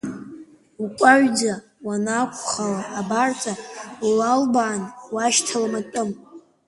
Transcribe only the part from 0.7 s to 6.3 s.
Укәаҩӡа уанаақәхало абарҵа, улалбаан уашьҭалом атәым.